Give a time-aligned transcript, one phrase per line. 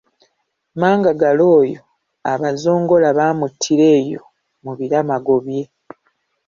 [0.79, 1.77] Mangagala oyo
[2.33, 4.21] Abazongola baamuttira eyo
[4.63, 5.63] mu biramago bye.